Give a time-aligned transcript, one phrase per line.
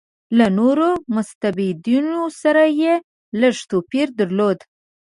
[0.37, 2.93] له نورو مستبدینو سره یې
[3.41, 4.57] لږ توپیر درلود.